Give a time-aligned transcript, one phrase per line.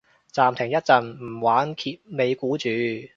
[0.33, 2.69] 暫停一陣唔玩揭尾故住